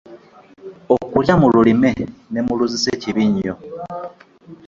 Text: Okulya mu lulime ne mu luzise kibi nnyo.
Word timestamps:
Okulya 0.95 1.33
mu 1.41 1.47
lulime 1.53 1.91
ne 2.31 2.39
mu 2.45 2.53
luzise 2.59 2.91
kibi 3.01 3.23
nnyo. 3.29 3.55